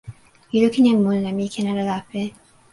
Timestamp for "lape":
1.91-2.21